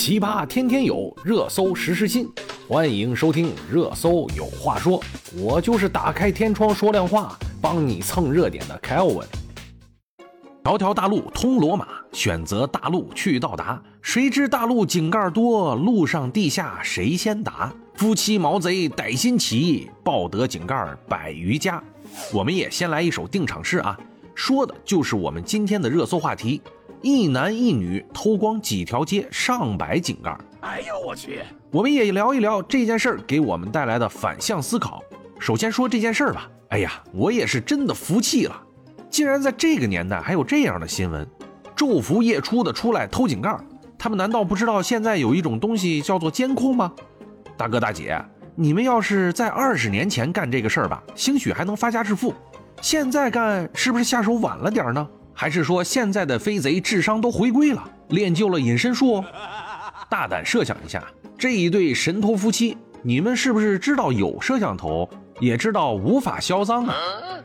[0.00, 2.26] 奇葩天天有，热搜时时新。
[2.66, 4.98] 欢迎收听《热搜有话说》，
[5.38, 9.28] 我就是打开天窗说亮话，帮你蹭热点的凯欧文。
[10.64, 13.82] 条条大路通罗马，选择大路去到达。
[14.00, 17.70] 谁知大路井盖多，路上地下谁先达？
[17.92, 21.84] 夫妻毛贼歹心齐，抱得井盖百余家。
[22.32, 24.00] 我们也先来一首定场诗啊，
[24.34, 26.62] 说的就是我们今天的热搜话题。
[27.02, 30.36] 一男一女偷光几条街，上百井盖。
[30.60, 31.40] 哎呦我去！
[31.70, 35.02] 我们也聊一聊这件事儿给我们带来的反向思考。
[35.38, 38.62] 首先说这件事儿吧，哎呀，我也是真的服气了，
[39.08, 41.26] 竟然在这个年代还有这样的新闻，
[41.74, 43.56] 昼伏夜出的出来偷井盖。
[43.96, 46.92] 他们难道不知道现在有一种东西叫做监控吗？
[47.56, 48.22] 大哥大姐，
[48.54, 52.34] 你们要是在二十年前干这个事儿吧，兴许还能发家致富，
[52.82, 55.08] 现在干是不是下手晚了点呢？
[55.40, 59.24] 还是说现在的飞贼智商都回归了，练就了隐身术？
[60.10, 61.02] 大胆设想一下，
[61.38, 66.94] 这一对神偷夫妻，你们是不是知道有摄像头，也知道无法销赃啊？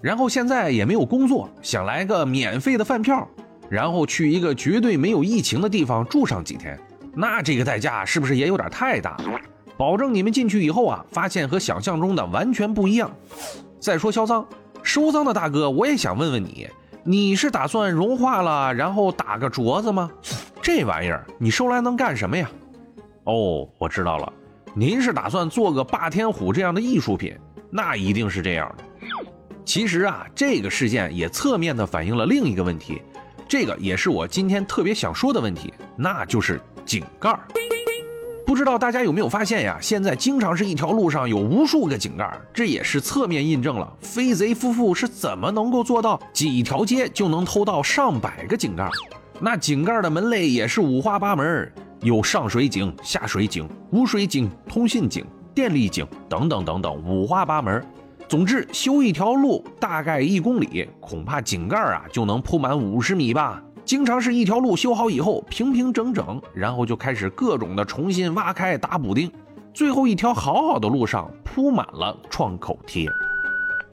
[0.00, 3.24] 然后现在也没有工作，想来个免费的饭票，
[3.70, 6.76] 然后去一个绝对没有疫情的地方住上几天，
[7.14, 9.16] 那这个代价是不是也有点太大？
[9.76, 13.08] 保证你们进去以后啊，发现和想象中的完全不一样。
[13.78, 14.44] 再说销赃，
[14.82, 16.66] 收赃的大哥，我也想问问你。
[17.08, 20.10] 你是打算融化了，然后打个镯子吗？
[20.60, 22.50] 这玩意儿你收来能干什么呀？
[23.22, 24.32] 哦，我知道了，
[24.74, 27.32] 您是打算做个霸天虎这样的艺术品，
[27.70, 28.84] 那一定是这样的。
[29.64, 33.00] 其实啊，这个事件也侧面的反映了另一个问题，
[33.46, 37.38] 这个也是我今天特别想说的问题，那就是井盖。
[38.46, 39.76] 不知道大家有没有发现呀？
[39.82, 48.88] 现在经常是一条路上有无数个井盖，这也是侧面印证了飞贼夫妇是怎么能够做到几条街就能偷到上百个井盖。
[49.40, 57.84] 那井盖的门类也是五花八门，有上水井、下水井、污水井、通信井、电力井等等等等，五花八门。
[58.28, 63.60] 总之，修一条路大概一公里，恐怕井盖啊就能铺满五十米吧。
[63.86, 69.30] 经常是一条路修好以后平平整整，然后就开始各种的重新挖开打补丁，
[69.72, 73.08] 最后一条好好的路上铺满了创口贴。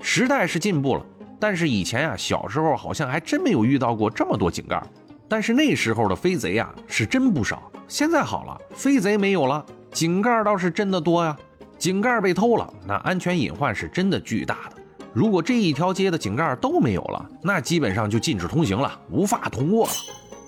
[0.01, 1.05] 时代是进步了，
[1.39, 4.81] 但是以前啊，小时候好像还真没有遇到过这么多井盖。
[5.29, 7.71] 但是那时候的飞贼啊是真不少。
[7.87, 11.37] 现在好了，飞贼没有了，井盖倒是真的多呀。
[11.77, 14.72] 井盖被偷了，那安全隐患是真的巨大的。
[15.13, 19.93] 如果这一条街的井盖都没有了，那基本上就禁止通行了，无法通过了。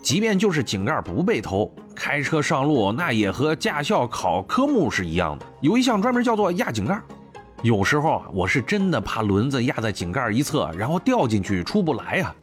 [0.02, 7.00] 即便就是井盖不被偷，开车上路那也和驾校考科目是一样的，有一项专门叫做压井盖。
[7.62, 12.36] 有时候啊，我是真的怕轮子压在井盖一侧，然后掉进去出不来呀。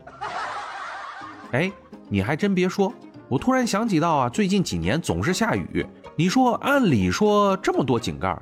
[1.52, 1.70] 哎，
[2.08, 2.92] 你还真别说，
[3.28, 8.36] 我突然想起到啊，最近几年总是下雨，你说按理说这么多井盖，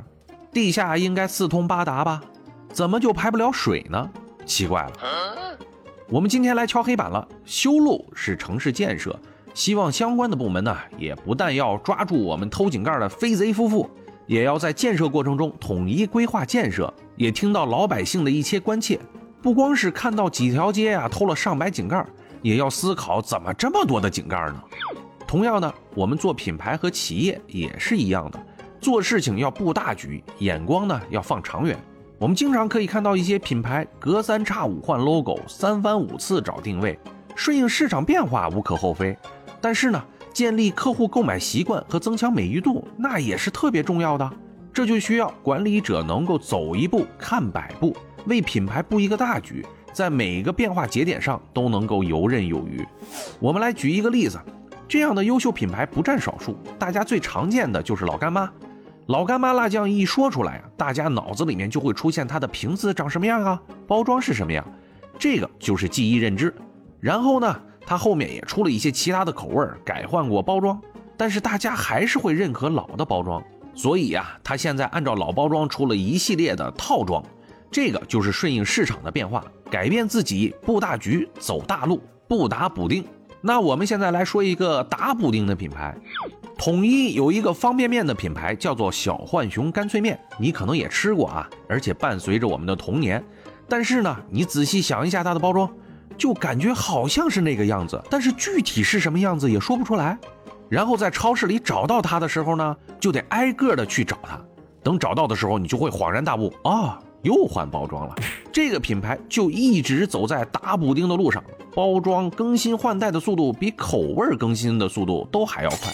[0.53, 2.23] 地下应该四通八达吧？
[2.73, 4.11] 怎么就排不了水呢？
[4.47, 4.93] 奇怪了，
[6.09, 7.27] 我们今天来敲黑板了。
[7.45, 9.19] 修路是城市建设，
[9.55, 13.89] 希望相关的部门呢，也不但要抓住我们偷井盖的飞贼夫妇，
[14.27, 16.93] 也要在建设过程中统一规划建设。
[17.17, 18.99] 也听到老百姓的一些关切，
[19.43, 22.05] 不光是看到几条街啊偷了上百井盖，
[22.41, 24.63] 也要思考怎么这么多的井盖呢？
[25.27, 28.47] 同样呢，我们做品牌和企业也是一样的，
[28.81, 31.79] 做事情要布大局，眼光呢要放长远。
[32.21, 36.99] 我们经常可以看到一些品牌隔三差五换 logo，三番五次找定位，
[37.35, 39.17] 顺应市场变化无可厚非。
[39.59, 44.31] 但是呢，建立客户购买习惯和增强美誉度，那也是特别重要的。
[44.71, 52.87] 这就需要管理者能够走一步看百步，为品牌布一个大局，在每一个变化节点上都能够游刃有余。
[53.39, 54.39] 我们来举一个例子，
[54.87, 58.53] 这样的优秀品牌不占少数，大家最常见的就是老干妈。
[59.07, 64.65] 老干妈辣酱一说出来啊，大家脑子里面就会出现它的瓶子长什么样啊，包装是什么样，
[65.19, 66.55] 这个就是记忆认知。
[67.01, 70.81] 然后呢，它后面也出了一些其他的口味，改换过包装，
[71.17, 73.43] 但是大家还是会认可老的包装。
[73.75, 77.25] 所以呀，它现在按照老包装出了一系列的套装，
[77.71, 83.05] 这个就是顺应市场的变化，改变自己，布大局，走大路，不打补丁。
[83.41, 85.97] 那我们现在来说一个打补丁的品牌。
[86.61, 93.25] 统一有一个方便面的品牌叫做小浣熊干脆面，你可能也吃过啊，而且伴随着我们的童年。
[93.67, 95.67] 但是呢，你仔细想一下它的包装，
[96.19, 100.19] 就感觉好像是那个样子，但是具体是什么样子也说不出来。
[100.69, 104.39] 然后在超市里找到它的时候呢，就得挨个的去找它。
[104.83, 108.15] 等找到的时候，你就会恍然大悟啊，又换包装了。
[108.53, 111.43] 这个品牌就一直走在打补丁的路上，
[111.75, 115.91] 包装更新换代的速度比口味更新的速度都还要快。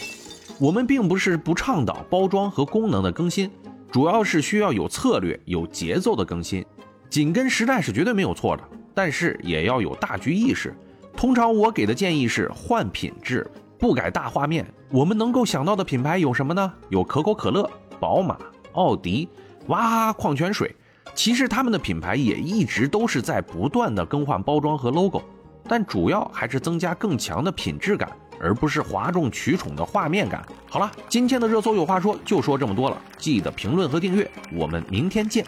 [0.58, 3.50] 我们并不是不倡导包装和功能的更新，
[3.90, 6.64] 主要是需要有策略、有节奏的更新。
[7.10, 8.62] 紧跟时代是绝对没有错的，
[8.94, 10.74] 但是也要有大局意识。
[11.14, 13.46] 通常我给的建议是换品质，
[13.78, 14.66] 不改大画面。
[14.90, 16.72] 我们能够想到的品牌有什么呢？
[16.88, 17.70] 有可口可乐、
[18.00, 18.38] 宝马、
[18.72, 19.28] 奥迪、
[19.66, 20.74] 娃哈哈矿泉水。
[21.14, 25.22] 其实他们的品牌也一直都是在不断的更换包装和 logo，
[25.64, 28.10] 但主要还是增加更强的品质感。
[28.40, 30.44] 而不是哗众取宠的画面感。
[30.68, 35.44] 好了，今天的热搜有话说就说这么多了，记得评论和订阅，我们明天见。